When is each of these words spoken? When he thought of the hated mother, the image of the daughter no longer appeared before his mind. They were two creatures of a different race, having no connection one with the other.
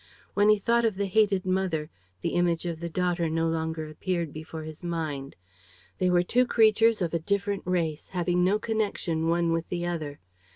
When 0.33 0.49
he 0.49 0.57
thought 0.57 0.83
of 0.83 0.95
the 0.95 1.05
hated 1.05 1.45
mother, 1.45 1.91
the 2.21 2.29
image 2.29 2.65
of 2.65 2.79
the 2.79 2.89
daughter 2.89 3.29
no 3.29 3.47
longer 3.47 3.87
appeared 3.87 4.33
before 4.33 4.63
his 4.63 4.83
mind. 4.83 5.35
They 5.99 6.09
were 6.09 6.23
two 6.23 6.47
creatures 6.47 7.03
of 7.03 7.13
a 7.13 7.19
different 7.19 7.61
race, 7.67 8.07
having 8.07 8.43
no 8.43 8.57
connection 8.57 9.27
one 9.29 9.51
with 9.51 9.69
the 9.69 9.85
other. 9.85 10.19